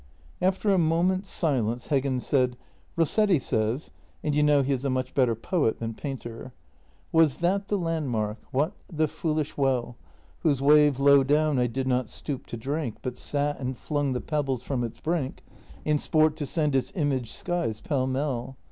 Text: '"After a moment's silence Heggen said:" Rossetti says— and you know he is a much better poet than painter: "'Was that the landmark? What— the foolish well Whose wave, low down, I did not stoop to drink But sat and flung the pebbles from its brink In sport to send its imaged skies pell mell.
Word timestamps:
'"After 0.51 0.71
a 0.71 0.79
moment's 0.79 1.29
silence 1.29 1.89
Heggen 1.89 2.19
said:" 2.23 2.57
Rossetti 2.95 3.37
says— 3.37 3.91
and 4.23 4.35
you 4.35 4.41
know 4.41 4.63
he 4.63 4.73
is 4.73 4.83
a 4.83 4.89
much 4.89 5.13
better 5.13 5.35
poet 5.35 5.77
than 5.77 5.93
painter: 5.93 6.53
"'Was 7.11 7.37
that 7.37 7.67
the 7.67 7.77
landmark? 7.77 8.39
What— 8.49 8.73
the 8.91 9.07
foolish 9.07 9.57
well 9.59 9.97
Whose 10.39 10.59
wave, 10.59 10.99
low 10.99 11.23
down, 11.23 11.59
I 11.59 11.67
did 11.67 11.87
not 11.87 12.09
stoop 12.09 12.47
to 12.47 12.57
drink 12.57 12.95
But 13.03 13.15
sat 13.15 13.59
and 13.59 13.77
flung 13.77 14.13
the 14.13 14.21
pebbles 14.21 14.63
from 14.63 14.83
its 14.83 14.99
brink 14.99 15.43
In 15.85 15.99
sport 15.99 16.35
to 16.37 16.47
send 16.47 16.75
its 16.75 16.91
imaged 16.95 17.29
skies 17.33 17.79
pell 17.79 18.07
mell. 18.07 18.57